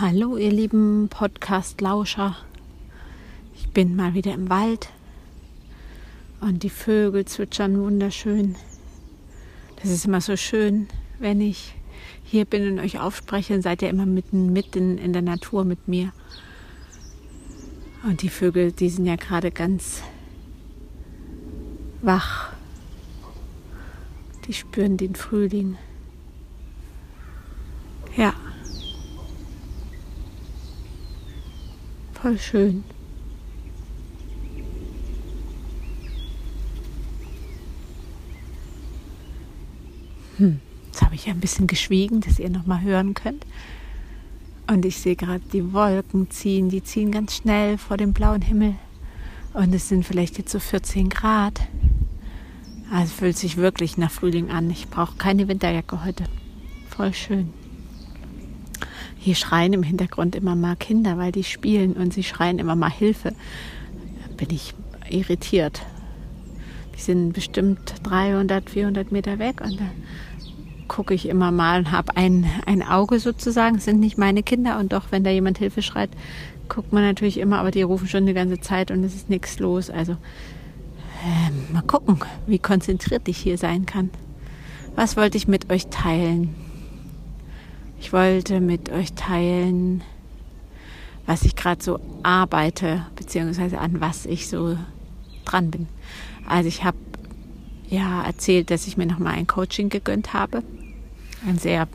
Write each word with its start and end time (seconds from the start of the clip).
Hallo, 0.00 0.38
ihr 0.38 0.50
lieben 0.50 1.08
Podcast-Lauscher. 1.10 2.34
Ich 3.54 3.68
bin 3.68 3.94
mal 3.94 4.14
wieder 4.14 4.32
im 4.32 4.48
Wald 4.48 4.88
und 6.40 6.62
die 6.62 6.70
Vögel 6.70 7.26
zwitschern 7.26 7.78
wunderschön. 7.78 8.56
Das 9.76 9.90
ist 9.90 10.06
immer 10.06 10.22
so 10.22 10.34
schön, 10.38 10.88
wenn 11.18 11.42
ich 11.42 11.74
hier 12.24 12.46
bin 12.46 12.72
und 12.72 12.78
euch 12.78 13.00
aufspreche, 13.00 13.60
seid 13.60 13.82
ihr 13.82 13.90
immer 13.90 14.06
mitten, 14.06 14.50
mitten 14.54 14.96
in 14.96 15.12
der 15.12 15.20
Natur 15.20 15.66
mit 15.66 15.86
mir. 15.88 16.14
Und 18.02 18.22
die 18.22 18.30
Vögel, 18.30 18.72
die 18.72 18.88
sind 18.88 19.04
ja 19.04 19.16
gerade 19.16 19.50
ganz 19.50 20.02
wach. 22.00 22.50
Die 24.46 24.54
spüren 24.54 24.96
den 24.96 25.16
Frühling. 25.16 25.76
Ja. 28.16 28.32
Voll 32.22 32.38
schön. 32.38 32.84
Hm, 40.36 40.60
jetzt 40.86 41.02
habe 41.02 41.16
ich 41.16 41.28
ein 41.28 41.40
bisschen 41.40 41.66
geschwiegen, 41.66 42.20
dass 42.20 42.38
ihr 42.38 42.48
noch 42.48 42.64
mal 42.64 42.80
hören 42.80 43.14
könnt. 43.14 43.44
Und 44.68 44.84
ich 44.84 44.98
sehe 44.98 45.16
gerade 45.16 45.42
die 45.52 45.72
Wolken 45.72 46.30
ziehen, 46.30 46.68
die 46.68 46.84
ziehen 46.84 47.10
ganz 47.10 47.34
schnell 47.34 47.76
vor 47.76 47.96
dem 47.96 48.12
blauen 48.12 48.42
Himmel. 48.42 48.76
Und 49.52 49.74
es 49.74 49.88
sind 49.88 50.06
vielleicht 50.06 50.38
jetzt 50.38 50.52
so 50.52 50.60
14 50.60 51.08
Grad. 51.08 51.60
Also 52.92 53.14
fühlt 53.14 53.36
sich 53.36 53.56
wirklich 53.56 53.98
nach 53.98 54.12
Frühling 54.12 54.48
an. 54.48 54.70
Ich 54.70 54.88
brauche 54.88 55.16
keine 55.16 55.48
Winterjacke 55.48 56.04
heute. 56.04 56.26
Voll 56.88 57.12
schön. 57.14 57.52
Hier 59.22 59.36
schreien 59.36 59.72
im 59.72 59.84
Hintergrund 59.84 60.34
immer 60.34 60.56
mal 60.56 60.74
Kinder, 60.74 61.16
weil 61.16 61.30
die 61.30 61.44
spielen 61.44 61.92
und 61.92 62.12
sie 62.12 62.24
schreien 62.24 62.58
immer 62.58 62.74
mal 62.74 62.90
Hilfe. 62.90 63.28
Da 64.26 64.34
bin 64.36 64.50
ich 64.50 64.74
irritiert. 65.08 65.82
Die 66.96 67.00
sind 67.00 67.32
bestimmt 67.32 67.94
300, 68.02 68.68
400 68.68 69.12
Meter 69.12 69.38
weg 69.38 69.60
und 69.60 69.78
da 69.78 69.84
gucke 70.88 71.14
ich 71.14 71.28
immer 71.28 71.52
mal 71.52 71.78
und 71.78 71.92
habe 71.92 72.16
ein, 72.16 72.50
ein 72.66 72.82
Auge 72.82 73.20
sozusagen. 73.20 73.76
Das 73.76 73.84
sind 73.84 74.00
nicht 74.00 74.18
meine 74.18 74.42
Kinder 74.42 74.80
und 74.80 74.92
doch, 74.92 75.12
wenn 75.12 75.22
da 75.22 75.30
jemand 75.30 75.58
Hilfe 75.58 75.82
schreit, 75.82 76.10
guckt 76.68 76.92
man 76.92 77.04
natürlich 77.04 77.38
immer, 77.38 77.60
aber 77.60 77.70
die 77.70 77.82
rufen 77.82 78.08
schon 78.08 78.26
die 78.26 78.34
ganze 78.34 78.58
Zeit 78.58 78.90
und 78.90 79.04
es 79.04 79.14
ist 79.14 79.30
nichts 79.30 79.60
los. 79.60 79.88
Also 79.88 80.14
äh, 81.22 81.72
mal 81.72 81.82
gucken, 81.82 82.18
wie 82.48 82.58
konzentriert 82.58 83.28
ich 83.28 83.38
hier 83.38 83.56
sein 83.56 83.86
kann. 83.86 84.10
Was 84.96 85.16
wollte 85.16 85.36
ich 85.36 85.46
mit 85.46 85.70
euch 85.70 85.86
teilen? 85.86 86.56
Ich 88.02 88.12
wollte 88.12 88.58
mit 88.60 88.90
euch 88.90 89.12
teilen, 89.12 90.02
was 91.24 91.44
ich 91.44 91.54
gerade 91.54 91.82
so 91.82 92.00
arbeite, 92.24 93.06
beziehungsweise 93.14 93.78
an 93.78 94.00
was 94.00 94.26
ich 94.26 94.48
so 94.48 94.76
dran 95.44 95.70
bin. 95.70 95.86
Also 96.44 96.66
ich 96.66 96.82
habe 96.82 96.98
ja 97.88 98.24
erzählt, 98.24 98.70
dass 98.72 98.88
ich 98.88 98.96
mir 98.96 99.06
nochmal 99.06 99.34
ein 99.34 99.46
Coaching 99.46 99.88
gegönnt 99.88 100.34
habe. 100.34 100.64
Ein 101.46 101.58
sehr, 101.58 101.86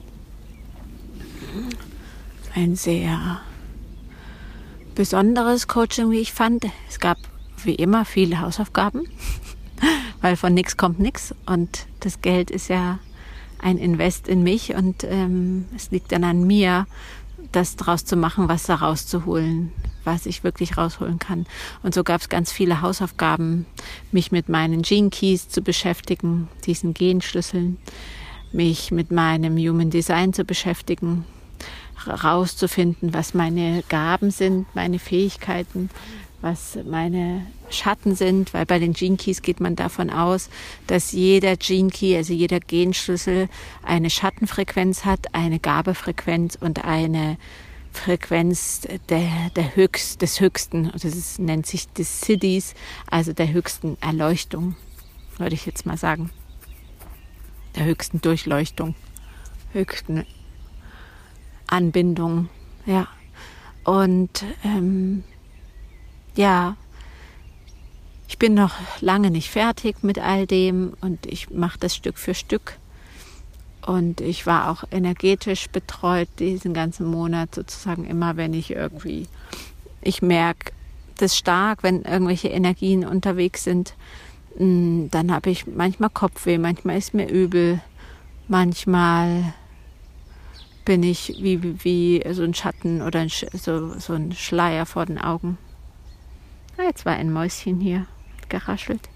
ein 2.55 2.77
sehr 2.77 3.41
besonderes 4.95 5.67
Coaching, 5.67 6.09
wie 6.09 6.21
ich 6.21 6.31
fand. 6.31 6.65
Es 6.87 7.01
gab 7.01 7.17
wie 7.65 7.75
immer 7.75 8.05
viele 8.05 8.39
Hausaufgaben, 8.39 9.09
weil 10.21 10.37
von 10.37 10.53
nichts 10.53 10.77
kommt 10.77 11.01
nichts 11.01 11.35
und 11.45 11.85
das 11.99 12.21
Geld 12.21 12.49
ist 12.49 12.69
ja 12.69 12.99
ein 13.59 13.77
Invest 13.77 14.27
in 14.27 14.43
mich 14.43 14.75
und 14.75 15.03
ähm, 15.03 15.65
es 15.75 15.91
liegt 15.91 16.11
dann 16.11 16.23
an 16.23 16.45
mir, 16.45 16.85
das 17.51 17.75
draus 17.75 18.05
zu 18.05 18.15
machen, 18.15 18.49
was 18.49 18.63
da 18.63 18.75
rauszuholen, 18.75 19.71
was 20.03 20.25
ich 20.25 20.43
wirklich 20.43 20.77
rausholen 20.77 21.19
kann. 21.19 21.45
Und 21.83 21.93
so 21.93 22.03
gab 22.03 22.21
es 22.21 22.29
ganz 22.29 22.51
viele 22.51 22.81
Hausaufgaben, 22.81 23.65
mich 24.11 24.31
mit 24.31 24.49
meinen 24.49 24.81
Gene 24.81 25.09
Keys 25.09 25.49
zu 25.49 25.61
beschäftigen, 25.61 26.49
diesen 26.65 26.93
Genschlüsseln, 26.93 27.77
mich 28.51 28.91
mit 28.91 29.11
meinem 29.11 29.57
Human 29.57 29.89
Design 29.89 30.33
zu 30.33 30.43
beschäftigen, 30.43 31.25
rauszufinden, 32.05 33.13
was 33.13 33.33
meine 33.33 33.83
Gaben 33.89 34.31
sind, 34.31 34.67
meine 34.75 34.99
Fähigkeiten, 34.99 35.89
was 36.41 36.77
meine 36.85 37.45
Schatten 37.69 38.15
sind, 38.15 38.53
weil 38.53 38.65
bei 38.65 38.79
den 38.79 38.93
Gene 38.93 39.17
Keys 39.17 39.41
geht 39.41 39.59
man 39.59 39.75
davon 39.75 40.09
aus, 40.09 40.49
dass 40.85 41.11
jeder 41.11 41.57
Gene 41.57 41.89
Key, 41.89 42.15
also 42.15 42.33
jeder 42.33 42.59
Genschlüssel 42.59 43.49
eine 43.83 44.09
Schattenfrequenz 44.09 45.05
hat, 45.05 45.33
eine 45.33 45.59
Gabefrequenz 45.59 46.55
und 46.59 46.85
eine 46.85 47.37
Frequenz 47.91 48.87
der, 49.09 49.49
der 49.55 49.75
Höchst, 49.75 50.21
des 50.21 50.39
Höchsten. 50.39 50.91
Das 50.93 51.39
nennt 51.39 51.65
sich 51.65 51.87
des 51.89 52.21
Cities, 52.21 52.75
also 53.09 53.33
der 53.33 53.51
höchsten 53.51 53.97
Erleuchtung, 54.01 54.75
würde 55.37 55.55
ich 55.55 55.65
jetzt 55.65 55.85
mal 55.85 55.97
sagen. 55.97 56.29
Der 57.75 57.85
höchsten 57.85 58.21
Durchleuchtung, 58.21 58.95
höchsten 59.73 60.25
Anbindung, 61.67 62.49
ja. 62.85 63.07
Und 63.83 64.43
ähm, 64.63 65.23
ja, 66.37 66.77
ich 68.27 68.37
bin 68.37 68.53
noch 68.53 68.75
lange 69.01 69.31
nicht 69.31 69.49
fertig 69.49 70.03
mit 70.03 70.19
all 70.19 70.45
dem 70.45 70.93
und 71.01 71.25
ich 71.25 71.49
mache 71.49 71.79
das 71.79 71.95
Stück 71.95 72.17
für 72.17 72.33
Stück. 72.33 72.77
Und 73.85 74.19
ich 74.19 74.45
war 74.45 74.69
auch 74.69 74.83
energetisch 74.91 75.69
betreut 75.69 76.27
diesen 76.39 76.73
ganzen 76.73 77.07
Monat 77.07 77.55
sozusagen 77.55 78.05
immer, 78.05 78.35
wenn 78.35 78.53
ich 78.53 78.71
irgendwie, 78.71 79.27
ich 80.01 80.21
merke 80.21 80.73
das 81.17 81.37
stark, 81.37 81.83
wenn 81.83 82.01
irgendwelche 82.01 82.49
Energien 82.49 83.05
unterwegs 83.05 83.63
sind, 83.63 83.93
mm, 84.59 85.05
dann 85.09 85.31
habe 85.31 85.49
ich 85.49 85.65
manchmal 85.67 86.09
Kopfweh, 86.09 86.57
manchmal 86.57 86.97
ist 86.97 87.13
mir 87.13 87.29
übel, 87.29 87.81
manchmal 88.49 89.53
bin 90.83 91.01
ich 91.01 91.35
wie, 91.39 91.83
wie 91.83 92.23
so 92.33 92.43
ein 92.43 92.53
Schatten 92.53 93.01
oder 93.01 93.25
so, 93.29 93.97
so 93.97 94.13
ein 94.13 94.33
Schleier 94.33 94.85
vor 94.85 95.05
den 95.05 95.17
Augen. 95.17 95.57
Ah, 96.77 96.83
jetzt 96.83 97.05
war 97.05 97.13
ein 97.13 97.33
Mäuschen 97.33 97.79
hier, 97.79 98.05
geraschelt. 98.49 99.09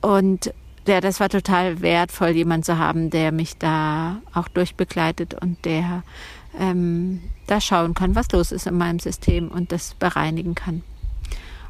Und 0.00 0.52
ja, 0.88 1.00
das 1.00 1.20
war 1.20 1.28
total 1.28 1.82
wertvoll, 1.82 2.30
jemand 2.30 2.64
zu 2.64 2.78
haben, 2.78 3.10
der 3.10 3.30
mich 3.30 3.58
da 3.58 4.20
auch 4.34 4.48
durchbegleitet 4.48 5.34
und 5.34 5.64
der 5.64 6.02
ähm, 6.58 7.22
da 7.46 7.60
schauen 7.60 7.94
kann, 7.94 8.14
was 8.14 8.32
los 8.32 8.52
ist 8.52 8.66
in 8.66 8.76
meinem 8.76 8.98
System 8.98 9.48
und 9.48 9.70
das 9.70 9.94
bereinigen 9.94 10.54
kann. 10.54 10.82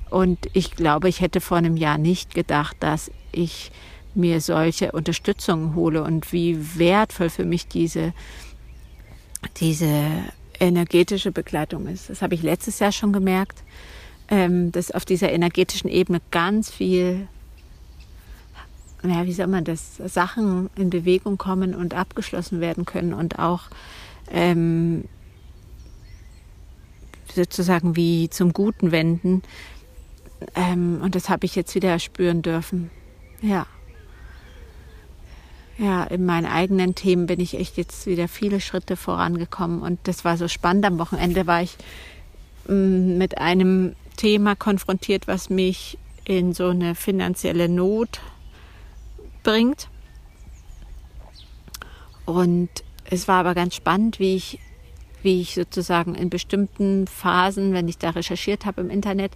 Und 0.08 0.38
ich 0.54 0.70
glaube, 0.70 1.08
ich 1.08 1.20
hätte 1.20 1.40
vor 1.40 1.58
einem 1.58 1.76
Jahr 1.76 1.98
nicht 1.98 2.34
gedacht, 2.34 2.76
dass 2.80 3.10
ich 3.30 3.70
mir 4.14 4.40
solche 4.40 4.92
Unterstützung 4.92 5.74
hole 5.74 6.02
und 6.02 6.32
wie 6.32 6.78
wertvoll 6.78 7.28
für 7.28 7.44
mich 7.44 7.68
diese, 7.68 8.14
diese 9.58 10.10
energetische 10.58 11.30
Begleitung 11.30 11.86
ist. 11.88 12.08
Das 12.08 12.22
habe 12.22 12.34
ich 12.34 12.42
letztes 12.42 12.78
Jahr 12.78 12.92
schon 12.92 13.12
gemerkt 13.12 13.62
ähm, 14.28 14.72
dass 14.72 14.90
auf 14.90 15.04
dieser 15.04 15.30
energetischen 15.30 15.88
Ebene 15.88 16.20
ganz 16.30 16.70
viel, 16.70 17.28
ja, 19.02 19.24
wie 19.24 19.32
soll 19.32 19.46
man 19.46 19.64
das, 19.64 19.96
Sachen 19.96 20.70
in 20.76 20.90
Bewegung 20.90 21.38
kommen 21.38 21.74
und 21.74 21.94
abgeschlossen 21.94 22.60
werden 22.60 22.84
können 22.84 23.14
und 23.14 23.38
auch 23.38 23.64
ähm, 24.30 25.04
sozusagen 27.34 27.96
wie 27.96 28.28
zum 28.30 28.52
Guten 28.52 28.92
wenden. 28.92 29.42
Ähm, 30.54 31.00
und 31.02 31.14
das 31.14 31.28
habe 31.28 31.46
ich 31.46 31.54
jetzt 31.56 31.74
wieder 31.74 31.98
spüren 31.98 32.42
dürfen. 32.42 32.90
Ja. 33.40 33.66
Ja, 35.78 36.04
in 36.04 36.26
meinen 36.26 36.46
eigenen 36.46 36.96
Themen 36.96 37.26
bin 37.26 37.38
ich 37.38 37.56
echt 37.56 37.76
jetzt 37.76 38.06
wieder 38.06 38.26
viele 38.26 38.60
Schritte 38.60 38.96
vorangekommen 38.96 39.80
und 39.80 40.00
das 40.04 40.24
war 40.24 40.36
so 40.36 40.48
spannend. 40.48 40.84
Am 40.84 40.98
Wochenende 40.98 41.46
war 41.46 41.62
ich 41.62 41.76
mm, 42.66 43.16
mit 43.16 43.38
einem 43.38 43.94
Thema 44.18 44.54
konfrontiert, 44.56 45.26
was 45.26 45.48
mich 45.48 45.96
in 46.26 46.52
so 46.52 46.68
eine 46.68 46.94
finanzielle 46.94 47.70
Not 47.70 48.20
bringt. 49.42 49.88
Und 52.26 52.68
es 53.08 53.28
war 53.28 53.40
aber 53.40 53.54
ganz 53.54 53.74
spannend, 53.74 54.18
wie 54.18 54.36
ich, 54.36 54.58
wie 55.22 55.40
ich 55.40 55.54
sozusagen 55.54 56.14
in 56.14 56.28
bestimmten 56.28 57.06
Phasen, 57.06 57.72
wenn 57.72 57.88
ich 57.88 57.96
da 57.96 58.10
recherchiert 58.10 58.66
habe 58.66 58.82
im 58.82 58.90
Internet, 58.90 59.32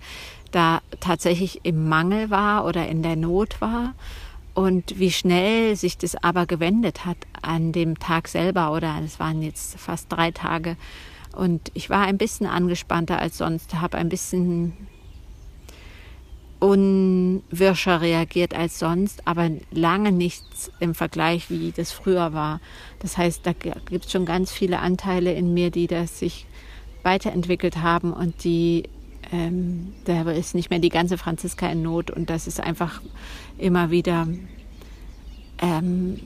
da 0.50 0.82
tatsächlich 1.00 1.60
im 1.62 1.88
Mangel 1.88 2.28
war 2.28 2.66
oder 2.66 2.86
in 2.86 3.02
der 3.02 3.16
Not 3.16 3.62
war 3.62 3.94
und 4.52 4.98
wie 4.98 5.10
schnell 5.10 5.76
sich 5.76 5.96
das 5.96 6.14
aber 6.14 6.44
gewendet 6.44 7.06
hat 7.06 7.16
an 7.40 7.72
dem 7.72 7.98
Tag 7.98 8.28
selber 8.28 8.72
oder 8.72 9.00
es 9.02 9.18
waren 9.18 9.42
jetzt 9.42 9.78
fast 9.78 10.12
drei 10.12 10.30
Tage 10.30 10.76
und 11.34 11.70
ich 11.74 11.90
war 11.90 12.06
ein 12.06 12.18
bisschen 12.18 12.46
angespannter 12.46 13.18
als 13.18 13.38
sonst, 13.38 13.74
habe 13.80 13.98
ein 13.98 14.08
bisschen 14.08 14.72
unwirscher 16.58 18.00
reagiert 18.00 18.54
als 18.54 18.78
sonst, 18.78 19.26
aber 19.26 19.50
lange 19.72 20.12
nichts 20.12 20.70
im 20.78 20.94
Vergleich, 20.94 21.50
wie 21.50 21.72
das 21.72 21.90
früher 21.90 22.32
war. 22.34 22.60
Das 23.00 23.18
heißt, 23.18 23.44
da 23.44 23.52
gibt 23.52 24.04
es 24.04 24.12
schon 24.12 24.26
ganz 24.26 24.52
viele 24.52 24.78
Anteile 24.78 25.32
in 25.32 25.52
mir, 25.54 25.70
die 25.70 25.88
das 25.88 26.20
sich 26.20 26.46
weiterentwickelt 27.02 27.78
haben 27.78 28.12
und 28.12 28.44
die 28.44 28.84
ähm, 29.32 29.94
da 30.04 30.30
ist 30.30 30.54
nicht 30.54 30.70
mehr 30.70 30.78
die 30.78 30.88
ganze 30.88 31.18
Franziska 31.18 31.66
in 31.68 31.82
Not 31.82 32.10
und 32.10 32.30
das 32.30 32.46
ist 32.46 32.60
einfach 32.60 33.00
immer 33.58 33.90
wieder 33.90 34.28
ähm, 35.62 36.18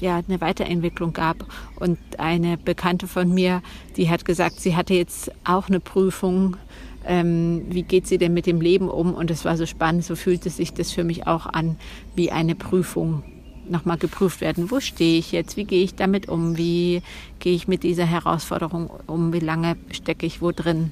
ja, 0.00 0.20
eine 0.28 0.40
Weiterentwicklung 0.40 1.12
gab. 1.12 1.46
Und 1.76 1.98
eine 2.18 2.58
Bekannte 2.58 3.08
von 3.08 3.32
mir, 3.32 3.62
die 3.96 4.08
hat 4.08 4.24
gesagt, 4.24 4.60
sie 4.60 4.76
hatte 4.76 4.94
jetzt 4.94 5.32
auch 5.44 5.68
eine 5.68 5.80
Prüfung. 5.80 6.56
Ähm, 7.04 7.62
wie 7.70 7.82
geht 7.82 8.06
sie 8.06 8.18
denn 8.18 8.34
mit 8.34 8.46
dem 8.46 8.60
Leben 8.60 8.88
um? 8.88 9.14
Und 9.14 9.30
es 9.30 9.44
war 9.44 9.56
so 9.56 9.66
spannend, 9.66 10.04
so 10.04 10.14
fühlte 10.14 10.50
sich 10.50 10.74
das 10.74 10.92
für 10.92 11.02
mich 11.02 11.26
auch 11.26 11.46
an 11.46 11.76
wie 12.14 12.30
eine 12.30 12.54
Prüfung. 12.54 13.24
Nochmal 13.68 13.98
geprüft 13.98 14.40
werden, 14.40 14.70
wo 14.70 14.80
stehe 14.80 15.18
ich 15.18 15.32
jetzt, 15.32 15.56
wie 15.56 15.64
gehe 15.64 15.82
ich 15.82 15.94
damit 15.94 16.28
um, 16.28 16.56
wie 16.56 17.02
gehe 17.38 17.54
ich 17.54 17.68
mit 17.68 17.82
dieser 17.82 18.04
Herausforderung 18.04 18.90
um, 19.06 19.32
wie 19.32 19.38
lange 19.38 19.76
stecke 19.90 20.26
ich 20.26 20.42
wo 20.42 20.50
drin. 20.50 20.90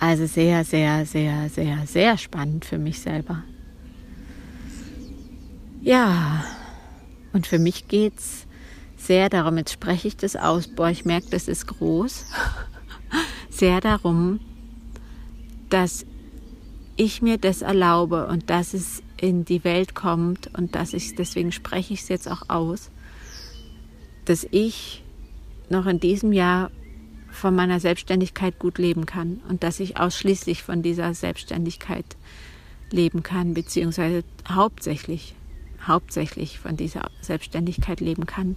Also 0.00 0.26
sehr, 0.26 0.64
sehr, 0.64 1.04
sehr, 1.06 1.48
sehr, 1.50 1.86
sehr 1.86 2.18
spannend 2.18 2.64
für 2.64 2.78
mich 2.78 3.00
selber. 3.00 3.44
Ja, 5.86 6.44
und 7.32 7.46
für 7.46 7.60
mich 7.60 7.86
geht 7.86 8.18
es 8.18 8.48
sehr 8.96 9.28
darum, 9.28 9.56
jetzt 9.56 9.72
spreche 9.72 10.08
ich 10.08 10.16
das 10.16 10.34
aus, 10.34 10.66
boah, 10.66 10.90
ich 10.90 11.04
merke, 11.04 11.30
das 11.30 11.46
ist 11.46 11.68
groß, 11.68 12.24
sehr 13.50 13.80
darum, 13.80 14.40
dass 15.70 16.04
ich 16.96 17.22
mir 17.22 17.38
das 17.38 17.62
erlaube 17.62 18.26
und 18.26 18.50
dass 18.50 18.74
es 18.74 19.00
in 19.16 19.44
die 19.44 19.62
Welt 19.62 19.94
kommt 19.94 20.50
und 20.58 20.74
dass 20.74 20.92
ich, 20.92 21.14
deswegen 21.14 21.52
spreche 21.52 21.94
ich 21.94 22.00
es 22.00 22.08
jetzt 22.08 22.28
auch 22.28 22.48
aus, 22.48 22.90
dass 24.24 24.44
ich 24.50 25.04
noch 25.70 25.86
in 25.86 26.00
diesem 26.00 26.32
Jahr 26.32 26.72
von 27.30 27.54
meiner 27.54 27.78
Selbstständigkeit 27.78 28.58
gut 28.58 28.78
leben 28.78 29.06
kann 29.06 29.40
und 29.48 29.62
dass 29.62 29.78
ich 29.78 30.00
ausschließlich 30.00 30.64
von 30.64 30.82
dieser 30.82 31.14
Selbstständigkeit 31.14 32.16
leben 32.90 33.22
kann, 33.22 33.54
beziehungsweise 33.54 34.24
hauptsächlich 34.48 35.36
hauptsächlich 35.86 36.58
von 36.58 36.76
dieser 36.76 37.10
Selbstständigkeit 37.20 38.00
leben 38.00 38.26
kann, 38.26 38.56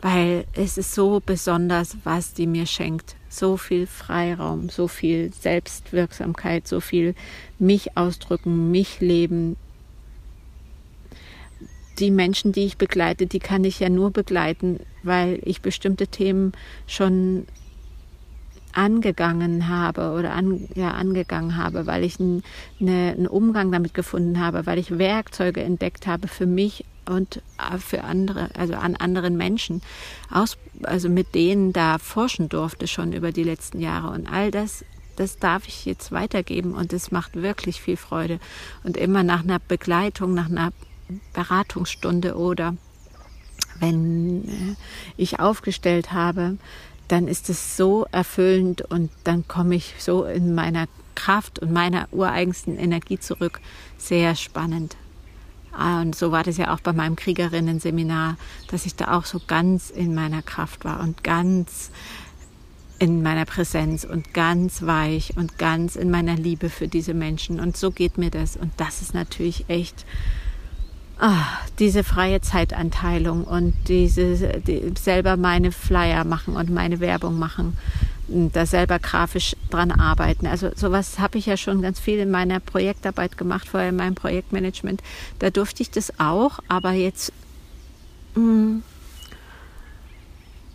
weil 0.00 0.44
es 0.52 0.78
ist 0.78 0.94
so 0.94 1.20
besonders, 1.24 1.96
was 2.04 2.32
die 2.32 2.46
mir 2.46 2.66
schenkt. 2.66 3.16
So 3.28 3.56
viel 3.56 3.86
Freiraum, 3.86 4.68
so 4.68 4.88
viel 4.88 5.32
Selbstwirksamkeit, 5.32 6.68
so 6.68 6.80
viel 6.80 7.14
mich 7.58 7.96
ausdrücken, 7.96 8.70
mich 8.70 9.00
leben. 9.00 9.56
Die 11.98 12.12
Menschen, 12.12 12.52
die 12.52 12.64
ich 12.64 12.76
begleite, 12.76 13.26
die 13.26 13.40
kann 13.40 13.64
ich 13.64 13.80
ja 13.80 13.88
nur 13.88 14.12
begleiten, 14.12 14.80
weil 15.02 15.40
ich 15.42 15.62
bestimmte 15.62 16.06
Themen 16.06 16.52
schon 16.86 17.46
angegangen 18.72 19.68
habe 19.68 20.12
oder 20.12 20.32
an, 20.32 20.68
ja, 20.74 20.90
angegangen 20.92 21.56
habe, 21.56 21.86
weil 21.86 22.04
ich 22.04 22.18
ein, 22.18 22.42
eine, 22.80 23.14
einen 23.16 23.26
Umgang 23.26 23.72
damit 23.72 23.94
gefunden 23.94 24.40
habe, 24.40 24.66
weil 24.66 24.78
ich 24.78 24.98
Werkzeuge 24.98 25.62
entdeckt 25.62 26.06
habe 26.06 26.28
für 26.28 26.46
mich 26.46 26.84
und 27.08 27.42
äh, 27.58 27.78
für 27.78 28.04
andere, 28.04 28.50
also 28.56 28.74
an 28.74 28.96
anderen 28.96 29.36
Menschen, 29.36 29.82
aus, 30.30 30.56
also 30.82 31.08
mit 31.08 31.34
denen 31.34 31.72
da 31.72 31.98
forschen 31.98 32.48
durfte 32.48 32.86
schon 32.86 33.12
über 33.12 33.32
die 33.32 33.44
letzten 33.44 33.80
Jahre. 33.80 34.10
Und 34.10 34.30
all 34.30 34.50
das, 34.50 34.84
das 35.16 35.38
darf 35.38 35.66
ich 35.66 35.84
jetzt 35.84 36.12
weitergeben 36.12 36.74
und 36.74 36.92
es 36.92 37.10
macht 37.10 37.34
wirklich 37.36 37.80
viel 37.80 37.96
Freude. 37.96 38.38
Und 38.84 38.96
immer 38.96 39.22
nach 39.22 39.42
einer 39.42 39.58
Begleitung, 39.58 40.34
nach 40.34 40.50
einer 40.50 40.72
Beratungsstunde 41.32 42.36
oder 42.36 42.76
wenn 43.80 44.44
äh, 44.44 44.74
ich 45.16 45.40
aufgestellt 45.40 46.12
habe, 46.12 46.58
dann 47.08 47.26
ist 47.26 47.48
es 47.48 47.76
so 47.76 48.06
erfüllend 48.12 48.82
und 48.82 49.10
dann 49.24 49.48
komme 49.48 49.74
ich 49.74 49.94
so 49.98 50.24
in 50.24 50.54
meiner 50.54 50.86
Kraft 51.14 51.58
und 51.58 51.72
meiner 51.72 52.06
ureigensten 52.12 52.78
Energie 52.78 53.18
zurück. 53.18 53.60
Sehr 53.96 54.34
spannend. 54.36 54.96
Ah, 55.72 56.00
und 56.00 56.14
so 56.14 56.32
war 56.32 56.42
das 56.42 56.56
ja 56.56 56.74
auch 56.74 56.80
bei 56.80 56.92
meinem 56.92 57.16
Kriegerinnen-Seminar, 57.16 58.36
dass 58.70 58.86
ich 58.86 58.94
da 58.94 59.16
auch 59.16 59.24
so 59.24 59.40
ganz 59.46 59.90
in 59.90 60.14
meiner 60.14 60.42
Kraft 60.42 60.84
war 60.84 61.00
und 61.00 61.24
ganz 61.24 61.90
in 62.98 63.22
meiner 63.22 63.44
Präsenz 63.44 64.04
und 64.04 64.34
ganz 64.34 64.82
weich 64.82 65.36
und 65.36 65.58
ganz 65.58 65.94
in 65.94 66.10
meiner 66.10 66.34
Liebe 66.34 66.68
für 66.68 66.88
diese 66.88 67.14
Menschen. 67.14 67.60
Und 67.60 67.76
so 67.76 67.90
geht 67.90 68.18
mir 68.18 68.30
das. 68.30 68.56
Und 68.56 68.72
das 68.76 69.02
ist 69.02 69.14
natürlich 69.14 69.66
echt 69.68 70.04
ah, 71.18 71.44
diese 71.78 72.04
freie 72.04 72.40
Zeitanteilung 72.40 73.44
und 73.44 73.74
diese 73.88 74.60
die, 74.60 74.92
selber 74.98 75.36
meine 75.36 75.72
Flyer 75.72 76.24
machen 76.24 76.56
und 76.56 76.70
meine 76.70 77.00
Werbung 77.00 77.38
machen, 77.38 77.76
da 78.28 78.66
selber 78.66 78.98
grafisch 78.98 79.56
dran 79.70 79.90
arbeiten. 79.90 80.46
Also 80.46 80.70
sowas 80.74 81.18
habe 81.18 81.38
ich 81.38 81.46
ja 81.46 81.56
schon 81.56 81.82
ganz 81.82 81.98
viel 81.98 82.18
in 82.18 82.30
meiner 82.30 82.60
Projektarbeit 82.60 83.38
gemacht, 83.38 83.68
vorher 83.68 83.88
in 83.88 83.96
meinem 83.96 84.14
Projektmanagement. 84.14 85.02
Da 85.38 85.50
durfte 85.50 85.82
ich 85.82 85.90
das 85.90 86.18
auch, 86.20 86.58
aber 86.68 86.92
jetzt, 86.92 87.32
mh, 88.34 88.42
hm, 88.42 88.82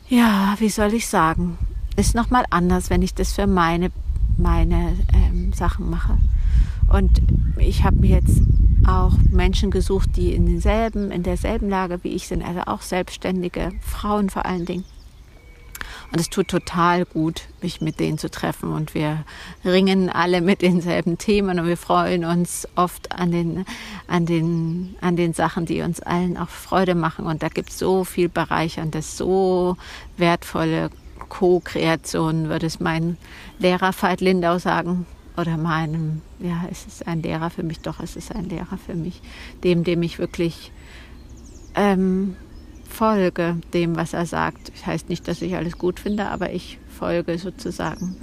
ja, 0.09 0.55
wie 0.59 0.69
soll 0.69 0.93
ich 0.93 1.07
sagen, 1.07 1.57
ist 1.95 2.15
nochmal 2.15 2.45
anders, 2.49 2.89
wenn 2.89 3.01
ich 3.01 3.13
das 3.13 3.33
für 3.33 3.47
meine, 3.47 3.91
meine 4.37 4.97
ähm, 5.13 5.53
Sachen 5.53 5.89
mache. 5.89 6.17
Und 6.89 7.21
ich 7.57 7.83
habe 7.83 7.97
mir 7.97 8.19
jetzt 8.19 8.41
auch 8.87 9.13
Menschen 9.29 9.71
gesucht, 9.71 10.09
die 10.15 10.33
in 10.33 10.45
denselben, 10.45 11.11
in 11.11 11.23
derselben 11.23 11.69
Lage 11.69 12.03
wie 12.03 12.09
ich 12.09 12.27
sind, 12.27 12.43
also 12.43 12.61
auch 12.65 12.81
selbstständige 12.81 13.71
Frauen 13.81 14.29
vor 14.29 14.45
allen 14.45 14.65
Dingen. 14.65 14.85
Und 16.11 16.19
es 16.19 16.29
tut 16.29 16.47
total 16.47 17.05
gut, 17.05 17.47
mich 17.61 17.81
mit 17.81 17.99
denen 17.99 18.17
zu 18.17 18.29
treffen. 18.29 18.71
Und 18.71 18.93
wir 18.93 19.25
ringen 19.65 20.09
alle 20.09 20.41
mit 20.41 20.61
denselben 20.61 21.17
Themen 21.17 21.59
und 21.59 21.65
wir 21.65 21.77
freuen 21.77 22.23
uns 22.23 22.67
oft 22.75 23.11
an 23.11 23.31
den, 23.31 23.65
an 24.07 24.25
den, 24.25 24.95
an 25.01 25.15
den 25.15 25.33
Sachen, 25.33 25.65
die 25.65 25.81
uns 25.81 26.01
allen 26.01 26.37
auch 26.37 26.49
Freude 26.49 26.93
machen. 26.93 27.25
Und 27.25 27.41
da 27.41 27.49
gibt 27.49 27.69
es 27.69 27.79
so 27.79 28.03
viel 28.03 28.29
Bereicherndes, 28.29 29.17
so 29.17 29.75
wertvolle 30.17 30.91
Co-Kreationen, 31.29 32.47
würde 32.47 32.67
es 32.67 32.79
mein 32.79 33.17
Lehrer 33.57 33.91
Veit 33.91 34.21
Lindau 34.21 34.59
sagen 34.59 35.07
oder 35.37 35.57
meinem, 35.57 36.21
ja, 36.39 36.65
es 36.69 36.85
ist 36.85 37.07
ein 37.07 37.21
Lehrer 37.21 37.49
für 37.49 37.63
mich, 37.63 37.79
doch, 37.79 37.99
es 37.99 38.15
ist 38.15 38.33
ein 38.33 38.49
Lehrer 38.49 38.77
für 38.77 38.95
mich, 38.95 39.21
dem, 39.63 39.83
dem 39.83 40.03
ich 40.03 40.19
wirklich 40.19 40.71
ähm, 41.75 42.35
folge, 42.87 43.57
dem, 43.73 43.95
was 43.95 44.13
er 44.13 44.25
sagt. 44.25 44.71
Das 44.73 44.85
heißt 44.85 45.09
nicht, 45.09 45.27
dass 45.27 45.41
ich 45.41 45.55
alles 45.55 45.77
gut 45.77 45.99
finde, 45.99 46.27
aber 46.27 46.53
ich 46.53 46.79
folge 46.87 47.37
sozusagen 47.37 48.15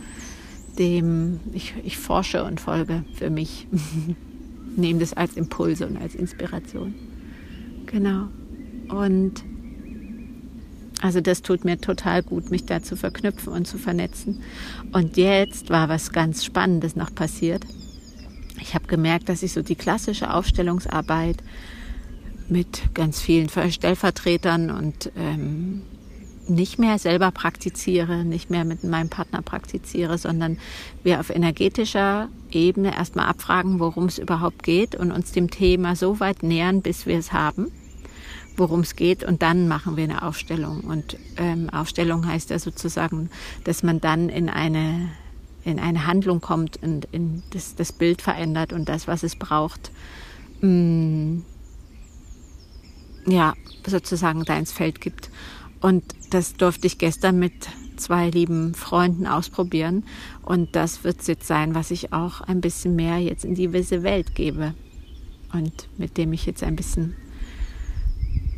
dem, 0.78 1.40
ich, 1.52 1.74
ich 1.84 1.98
forsche 1.98 2.44
und 2.44 2.60
folge 2.60 3.04
für 3.14 3.30
mich. 3.30 3.66
Nehme 4.76 5.00
das 5.00 5.12
als 5.12 5.36
Impulse 5.36 5.86
und 5.86 5.96
als 5.96 6.14
Inspiration. 6.14 6.94
Genau. 7.86 8.28
Und 8.88 9.44
also 11.00 11.20
das 11.20 11.42
tut 11.42 11.64
mir 11.64 11.80
total 11.80 12.22
gut, 12.22 12.50
mich 12.50 12.66
da 12.66 12.82
zu 12.82 12.96
verknüpfen 12.96 13.52
und 13.52 13.66
zu 13.66 13.78
vernetzen. 13.78 14.42
Und 14.92 15.16
jetzt 15.16 15.70
war 15.70 15.88
was 15.88 16.12
ganz 16.12 16.44
Spannendes 16.44 16.94
noch 16.94 17.14
passiert. 17.14 17.64
Ich 18.60 18.74
habe 18.74 18.86
gemerkt, 18.86 19.28
dass 19.28 19.42
ich 19.42 19.52
so 19.52 19.62
die 19.62 19.76
klassische 19.76 20.32
Aufstellungsarbeit 20.32 21.38
mit 22.48 22.94
ganz 22.94 23.20
vielen 23.20 23.48
Stellvertretern 23.48 24.70
und 24.70 25.10
ähm, 25.16 25.82
nicht 26.48 26.78
mehr 26.78 26.98
selber 26.98 27.30
praktiziere, 27.30 28.24
nicht 28.24 28.50
mehr 28.50 28.64
mit 28.64 28.82
meinem 28.84 29.08
Partner 29.08 29.40
praktiziere, 29.40 30.18
sondern 30.18 30.58
wir 31.02 31.20
auf 31.20 31.30
energetischer 31.30 32.28
Ebene 32.50 32.94
erstmal 32.94 33.26
abfragen, 33.26 33.78
worum 33.78 34.06
es 34.06 34.18
überhaupt 34.18 34.64
geht 34.64 34.96
und 34.96 35.12
uns 35.12 35.32
dem 35.32 35.48
Thema 35.48 35.94
so 35.94 36.20
weit 36.20 36.42
nähern, 36.42 36.82
bis 36.82 37.06
wir 37.06 37.18
es 37.18 37.32
haben 37.32 37.70
worum 38.60 38.80
es 38.80 38.94
geht 38.94 39.24
und 39.24 39.42
dann 39.42 39.66
machen 39.66 39.96
wir 39.96 40.04
eine 40.04 40.22
Aufstellung. 40.22 40.82
Und 40.82 41.16
ähm, 41.38 41.70
Aufstellung 41.70 42.26
heißt 42.26 42.50
ja 42.50 42.58
sozusagen, 42.58 43.30
dass 43.64 43.82
man 43.82 44.00
dann 44.00 44.28
in 44.28 44.48
eine, 44.48 45.08
in 45.64 45.80
eine 45.80 46.06
Handlung 46.06 46.40
kommt 46.40 46.80
und 46.82 47.06
in 47.10 47.42
das, 47.50 47.74
das 47.74 47.90
Bild 47.90 48.22
verändert 48.22 48.72
und 48.72 48.88
das, 48.88 49.08
was 49.08 49.22
es 49.22 49.34
braucht, 49.34 49.90
mh, 50.60 50.68
mm, 50.68 51.44
ja, 53.26 53.54
sozusagen 53.86 54.44
da 54.44 54.56
ins 54.56 54.72
Feld 54.72 55.00
gibt. 55.00 55.30
Und 55.80 56.04
das 56.30 56.54
durfte 56.54 56.86
ich 56.86 56.98
gestern 56.98 57.38
mit 57.38 57.54
zwei 57.96 58.28
lieben 58.28 58.74
Freunden 58.74 59.26
ausprobieren. 59.26 60.04
Und 60.42 60.76
das 60.76 61.02
wird 61.02 61.20
es 61.20 61.26
jetzt 61.26 61.46
sein, 61.46 61.74
was 61.74 61.90
ich 61.90 62.12
auch 62.12 62.42
ein 62.42 62.60
bisschen 62.60 62.94
mehr 62.94 63.18
jetzt 63.18 63.44
in 63.44 63.54
diese 63.54 64.02
Welt 64.02 64.34
gebe. 64.34 64.74
Und 65.52 65.88
mit 65.96 66.18
dem 66.18 66.32
ich 66.34 66.44
jetzt 66.44 66.62
ein 66.62 66.76
bisschen 66.76 67.16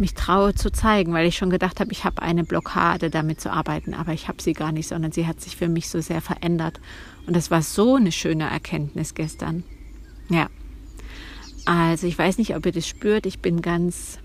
mich 0.02 0.14
traue 0.14 0.54
zu 0.54 0.70
zeigen, 0.70 1.14
weil 1.14 1.26
ich 1.26 1.36
schon 1.36 1.48
gedacht 1.48 1.78
habe, 1.80 1.92
ich 1.92 2.04
habe 2.04 2.20
eine 2.20 2.44
Blockade, 2.44 3.08
damit 3.08 3.40
zu 3.40 3.50
arbeiten, 3.50 3.94
aber 3.94 4.12
ich 4.12 4.26
habe 4.28 4.42
sie 4.42 4.52
gar 4.52 4.72
nicht, 4.72 4.88
sondern 4.88 5.12
sie 5.12 5.26
hat 5.26 5.40
sich 5.40 5.56
für 5.56 5.68
mich 5.68 5.88
so 5.88 6.00
sehr 6.00 6.20
verändert. 6.20 6.80
Und 7.26 7.36
das 7.36 7.50
war 7.50 7.62
so 7.62 7.94
eine 7.94 8.12
schöne 8.12 8.50
Erkenntnis 8.50 9.14
gestern. 9.14 9.62
Ja. 10.28 10.48
Also 11.64 12.08
ich 12.08 12.18
weiß 12.18 12.38
nicht, 12.38 12.56
ob 12.56 12.66
ihr 12.66 12.72
das 12.72 12.86
spürt. 12.86 13.26
Ich 13.26 13.38
bin 13.38 13.62
ganz 13.62 14.18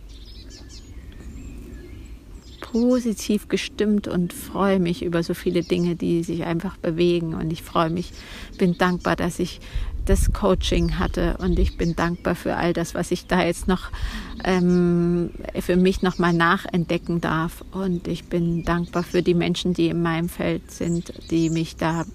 positiv 2.60 3.48
gestimmt 3.48 4.07
und 4.07 4.34
freue 4.34 4.79
mich 4.79 5.03
über 5.03 5.22
so 5.22 5.36
viele 5.36 5.62
Dinge, 5.62 5.96
die 5.96 6.24
sich 6.24 6.43
einfach 6.43 6.77
bewegen. 6.77 7.36
Und 7.36 7.51
ich 7.51 7.62
freue 7.62 7.91
mich, 7.91 8.12
bin 8.57 8.77
dankbar, 8.77 9.15
dass 9.15 9.38
ich 9.38 9.62
das 10.07 10.31
Coaching 10.31 10.99
hatte 10.99 11.37
und 11.39 11.59
ich 11.59 11.77
bin 11.77 11.95
dankbar 11.95 12.35
für 12.35 12.55
all 12.55 12.73
das, 12.73 12.95
was 12.95 13.11
ich 13.11 13.27
da 13.27 13.43
jetzt 13.43 13.67
noch 13.67 13.91
ähm, 14.43 15.31
für 15.59 15.75
mich 15.75 16.01
nochmal 16.01 16.33
nachentdecken 16.33 17.19
darf. 17.21 17.63
Und 17.71 18.07
ich 18.07 18.25
bin 18.25 18.63
dankbar 18.63 19.03
für 19.03 19.21
die 19.21 19.33
Menschen, 19.33 19.73
die 19.73 19.89
in 19.89 20.01
meinem 20.01 20.29
Feld 20.29 20.71
sind, 20.71 21.13
die 21.29 21.49
mich 21.49 21.75
da, 21.75 22.05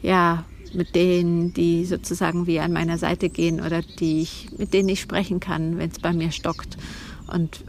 ja, 0.00 0.44
mit 0.72 0.94
denen, 0.94 1.52
die 1.52 1.84
sozusagen 1.84 2.46
wie 2.46 2.60
an 2.60 2.72
meiner 2.72 2.96
Seite 2.96 3.28
gehen 3.28 3.60
oder 3.60 3.82
die 3.82 4.22
ich, 4.22 4.48
mit 4.56 4.72
denen 4.72 4.88
ich 4.88 5.02
sprechen 5.02 5.38
kann, 5.38 5.76
wenn 5.76 5.90
es 5.90 5.98
bei 5.98 6.14
mir 6.14 6.30
stockt 6.30 6.78
und 7.26 7.62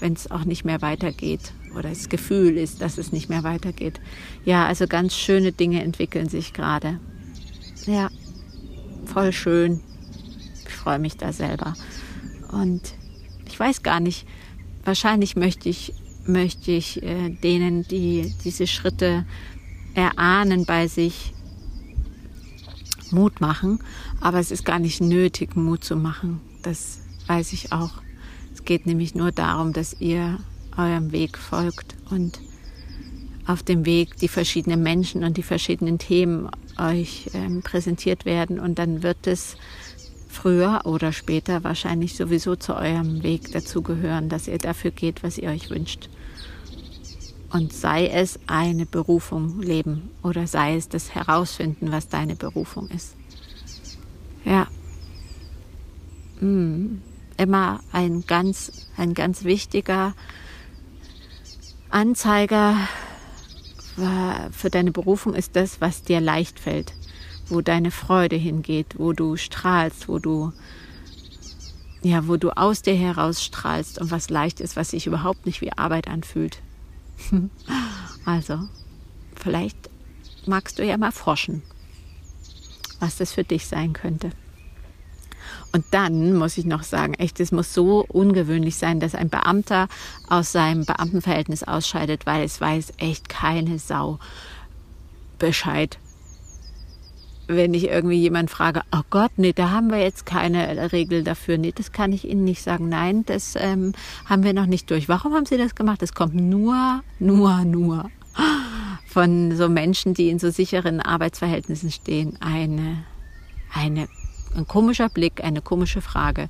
wenn 0.00 0.14
es 0.14 0.30
auch 0.30 0.46
nicht 0.46 0.64
mehr 0.64 0.80
weitergeht 0.80 1.52
oder 1.76 1.90
das 1.90 2.08
Gefühl 2.08 2.56
ist, 2.56 2.80
dass 2.80 2.96
es 2.96 3.12
nicht 3.12 3.28
mehr 3.28 3.42
weitergeht. 3.42 4.00
Ja, 4.46 4.66
also 4.66 4.86
ganz 4.86 5.14
schöne 5.14 5.52
Dinge 5.52 5.82
entwickeln 5.82 6.30
sich 6.30 6.54
gerade. 6.54 6.98
Ja 7.84 8.08
voll 9.08 9.32
schön. 9.32 9.80
Ich 10.66 10.74
freue 10.74 10.98
mich 10.98 11.16
da 11.16 11.32
selber. 11.32 11.74
Und 12.52 12.94
ich 13.46 13.58
weiß 13.58 13.82
gar 13.82 14.00
nicht, 14.00 14.26
wahrscheinlich 14.84 15.36
möchte 15.36 15.68
ich, 15.68 15.94
möchte 16.26 16.70
ich 16.72 17.02
äh, 17.02 17.30
denen, 17.30 17.86
die 17.88 18.34
diese 18.44 18.66
Schritte 18.66 19.24
erahnen 19.94 20.64
bei 20.64 20.86
sich, 20.86 21.32
Mut 23.10 23.40
machen. 23.40 23.80
Aber 24.20 24.38
es 24.38 24.50
ist 24.50 24.64
gar 24.64 24.78
nicht 24.78 25.00
nötig, 25.00 25.56
Mut 25.56 25.82
zu 25.82 25.96
machen. 25.96 26.40
Das 26.62 27.00
weiß 27.26 27.52
ich 27.52 27.72
auch. 27.72 28.02
Es 28.52 28.64
geht 28.64 28.86
nämlich 28.86 29.14
nur 29.14 29.32
darum, 29.32 29.72
dass 29.72 29.98
ihr 30.00 30.38
eurem 30.76 31.12
Weg 31.12 31.38
folgt 31.38 31.96
und 32.10 32.40
auf 33.48 33.62
dem 33.62 33.86
Weg 33.86 34.16
die 34.18 34.28
verschiedenen 34.28 34.82
Menschen 34.82 35.24
und 35.24 35.38
die 35.38 35.42
verschiedenen 35.42 35.98
Themen 35.98 36.50
euch 36.78 37.30
ähm, 37.32 37.62
präsentiert 37.62 38.26
werden 38.26 38.60
und 38.60 38.78
dann 38.78 39.02
wird 39.02 39.26
es 39.26 39.56
früher 40.28 40.82
oder 40.84 41.12
später 41.12 41.64
wahrscheinlich 41.64 42.14
sowieso 42.14 42.56
zu 42.56 42.76
eurem 42.76 43.22
Weg 43.22 43.50
dazugehören, 43.50 44.28
dass 44.28 44.48
ihr 44.48 44.58
dafür 44.58 44.90
geht, 44.90 45.22
was 45.22 45.38
ihr 45.38 45.48
euch 45.48 45.70
wünscht. 45.70 46.10
Und 47.50 47.72
sei 47.72 48.08
es 48.08 48.38
eine 48.46 48.84
Berufung 48.84 49.62
leben 49.62 50.10
oder 50.22 50.46
sei 50.46 50.76
es 50.76 50.90
das 50.90 51.14
Herausfinden, 51.14 51.90
was 51.90 52.08
deine 52.08 52.36
Berufung 52.36 52.88
ist. 52.90 53.16
Ja. 54.44 54.68
Mm. 56.40 57.00
Immer 57.38 57.80
ein 57.92 58.24
ganz, 58.26 58.88
ein 58.96 59.14
ganz 59.14 59.44
wichtiger 59.44 60.12
Anzeiger 61.88 62.76
für 64.52 64.70
deine 64.70 64.92
Berufung 64.92 65.34
ist 65.34 65.56
das, 65.56 65.80
was 65.80 66.02
dir 66.02 66.20
leicht 66.20 66.58
fällt, 66.60 66.94
wo 67.48 67.60
deine 67.60 67.90
Freude 67.90 68.36
hingeht, 68.36 68.98
wo 68.98 69.12
du 69.12 69.36
strahlst, 69.36 70.08
wo 70.08 70.18
du 70.18 70.52
ja, 72.02 72.28
wo 72.28 72.36
du 72.36 72.50
aus 72.50 72.82
dir 72.82 72.94
heraus 72.94 73.42
strahlst 73.42 74.00
und 74.00 74.10
was 74.10 74.30
leicht 74.30 74.60
ist, 74.60 74.76
was 74.76 74.90
sich 74.90 75.06
überhaupt 75.06 75.46
nicht 75.46 75.60
wie 75.60 75.72
Arbeit 75.72 76.06
anfühlt. 76.06 76.60
also, 78.24 78.68
vielleicht 79.34 79.90
magst 80.46 80.78
du 80.78 80.84
ja 80.84 80.96
mal 80.96 81.10
forschen, 81.10 81.62
was 83.00 83.16
das 83.16 83.32
für 83.32 83.42
dich 83.42 83.66
sein 83.66 83.94
könnte. 83.94 84.30
Und 85.72 85.84
dann 85.90 86.34
muss 86.34 86.56
ich 86.56 86.64
noch 86.64 86.82
sagen, 86.82 87.14
echt, 87.14 87.40
es 87.40 87.52
muss 87.52 87.74
so 87.74 88.04
ungewöhnlich 88.08 88.76
sein, 88.76 89.00
dass 89.00 89.14
ein 89.14 89.28
Beamter 89.28 89.88
aus 90.28 90.52
seinem 90.52 90.84
Beamtenverhältnis 90.84 91.62
ausscheidet, 91.62 92.26
weil 92.26 92.44
es 92.44 92.60
weiß 92.60 92.94
echt 92.98 93.28
keine 93.28 93.78
Sau 93.78 94.18
Bescheid. 95.38 95.98
Wenn 97.46 97.72
ich 97.72 97.88
irgendwie 97.88 98.20
jemand 98.20 98.50
frage, 98.50 98.82
oh 98.92 99.02
Gott, 99.08 99.32
nee, 99.36 99.52
da 99.52 99.70
haben 99.70 99.90
wir 99.90 99.98
jetzt 99.98 100.26
keine 100.26 100.92
Regel 100.92 101.24
dafür. 101.24 101.56
Nee, 101.56 101.72
das 101.74 101.92
kann 101.92 102.12
ich 102.12 102.28
Ihnen 102.28 102.44
nicht 102.44 102.62
sagen. 102.62 102.88
Nein, 102.88 103.24
das 103.24 103.54
ähm, 103.56 103.92
haben 104.26 104.44
wir 104.44 104.52
noch 104.52 104.66
nicht 104.66 104.90
durch. 104.90 105.08
Warum 105.08 105.32
haben 105.32 105.46
Sie 105.46 105.56
das 105.56 105.74
gemacht? 105.74 106.02
Das 106.02 106.12
kommt 106.12 106.34
nur, 106.34 107.02
nur, 107.18 107.64
nur 107.64 108.10
von 109.06 109.56
so 109.56 109.68
Menschen, 109.68 110.14
die 110.14 110.28
in 110.28 110.38
so 110.38 110.50
sicheren 110.50 111.00
Arbeitsverhältnissen 111.00 111.90
stehen. 111.90 112.36
Eine, 112.40 113.04
eine 113.72 114.08
ein 114.58 114.68
komischer 114.68 115.08
Blick, 115.08 115.42
eine 115.42 115.62
komische 115.62 116.00
Frage. 116.00 116.48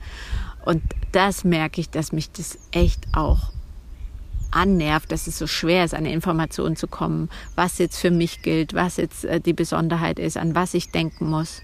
Und 0.64 0.82
das 1.12 1.44
merke 1.44 1.80
ich, 1.80 1.90
dass 1.90 2.12
mich 2.12 2.30
das 2.32 2.58
echt 2.72 3.06
auch 3.14 3.52
annervt, 4.50 5.12
dass 5.12 5.26
es 5.26 5.38
so 5.38 5.46
schwer 5.46 5.84
ist, 5.84 5.94
an 5.94 6.06
Informationen 6.06 6.76
zu 6.76 6.86
kommen, 6.86 7.28
was 7.54 7.78
jetzt 7.78 7.98
für 7.98 8.10
mich 8.10 8.42
gilt, 8.42 8.74
was 8.74 8.96
jetzt 8.96 9.24
äh, 9.24 9.40
die 9.40 9.52
Besonderheit 9.52 10.18
ist, 10.18 10.36
an 10.36 10.54
was 10.54 10.74
ich 10.74 10.90
denken 10.90 11.28
muss. 11.28 11.62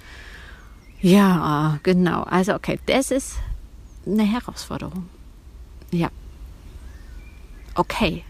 Ja, 1.00 1.78
genau. 1.82 2.22
Also 2.22 2.54
okay, 2.54 2.78
das 2.86 3.10
ist 3.10 3.36
eine 4.06 4.24
Herausforderung. 4.24 5.08
Ja. 5.90 6.10
Okay. 7.74 8.24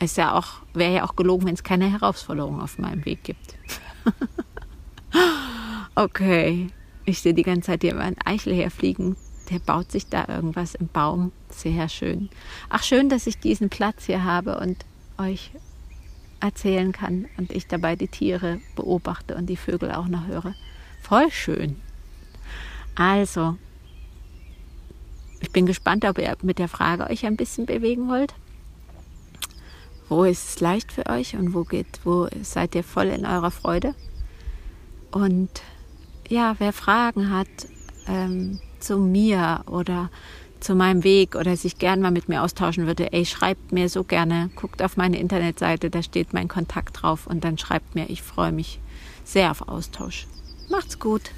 Ist 0.00 0.16
ja 0.16 0.34
auch, 0.34 0.46
wäre 0.74 0.94
ja 0.94 1.04
auch 1.04 1.16
gelogen, 1.16 1.46
wenn 1.46 1.54
es 1.54 1.64
keine 1.64 1.90
Herausforderung 1.90 2.60
auf 2.60 2.78
meinem 2.78 3.04
Weg 3.04 3.24
gibt. 3.24 3.58
okay. 5.96 6.68
Ich 7.08 7.20
sehe 7.20 7.32
die 7.32 7.42
ganze 7.42 7.68
Zeit 7.68 7.80
hier 7.80 7.98
ein 7.98 8.16
Eichel 8.22 8.54
herfliegen. 8.54 9.16
Der 9.48 9.60
baut 9.60 9.90
sich 9.90 10.08
da 10.08 10.26
irgendwas 10.28 10.74
im 10.74 10.88
Baum. 10.88 11.32
Sehr 11.48 11.88
schön. 11.88 12.28
Ach, 12.68 12.82
schön, 12.82 13.08
dass 13.08 13.26
ich 13.26 13.38
diesen 13.38 13.70
Platz 13.70 14.04
hier 14.04 14.24
habe 14.24 14.60
und 14.60 14.84
euch 15.16 15.50
erzählen 16.40 16.92
kann 16.92 17.24
und 17.38 17.50
ich 17.50 17.66
dabei 17.66 17.96
die 17.96 18.08
Tiere 18.08 18.60
beobachte 18.76 19.36
und 19.36 19.46
die 19.46 19.56
Vögel 19.56 19.90
auch 19.90 20.06
noch 20.06 20.26
höre. 20.26 20.54
Voll 21.00 21.30
schön. 21.30 21.80
Also, 22.94 23.56
ich 25.40 25.50
bin 25.50 25.64
gespannt, 25.64 26.04
ob 26.04 26.18
ihr 26.18 26.36
mit 26.42 26.58
der 26.58 26.68
Frage 26.68 27.08
euch 27.08 27.24
ein 27.24 27.38
bisschen 27.38 27.64
bewegen 27.64 28.10
wollt. 28.10 28.34
Wo 30.10 30.24
ist 30.24 30.46
es 30.46 30.60
leicht 30.60 30.92
für 30.92 31.06
euch 31.06 31.36
und 31.36 31.54
wo 31.54 31.64
geht, 31.64 32.00
wo 32.04 32.28
seid 32.42 32.74
ihr 32.74 32.84
voll 32.84 33.06
in 33.06 33.24
eurer 33.24 33.50
Freude? 33.50 33.94
Und 35.10 35.62
ja, 36.28 36.54
wer 36.58 36.72
Fragen 36.72 37.30
hat 37.30 37.48
ähm, 38.06 38.60
zu 38.80 38.98
mir 38.98 39.64
oder 39.66 40.10
zu 40.60 40.74
meinem 40.74 41.04
Weg 41.04 41.36
oder 41.36 41.56
sich 41.56 41.78
gern 41.78 42.00
mal 42.00 42.10
mit 42.10 42.28
mir 42.28 42.42
austauschen 42.42 42.86
würde, 42.86 43.12
ey, 43.12 43.24
schreibt 43.24 43.72
mir 43.72 43.88
so 43.88 44.02
gerne, 44.04 44.50
guckt 44.56 44.82
auf 44.82 44.96
meine 44.96 45.18
Internetseite, 45.18 45.88
da 45.90 46.02
steht 46.02 46.32
mein 46.32 46.48
Kontakt 46.48 47.02
drauf 47.02 47.26
und 47.26 47.44
dann 47.44 47.58
schreibt 47.58 47.94
mir, 47.94 48.10
ich 48.10 48.22
freue 48.22 48.52
mich 48.52 48.80
sehr 49.24 49.50
auf 49.50 49.68
Austausch. 49.68 50.26
Macht's 50.68 50.98
gut. 50.98 51.30